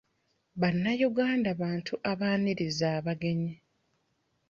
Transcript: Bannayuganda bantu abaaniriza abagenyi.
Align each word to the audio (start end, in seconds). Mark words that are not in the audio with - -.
Bannayuganda 0.59 1.49
bantu 1.61 1.93
abaaniriza 2.11 2.87
abagenyi. 2.99 3.53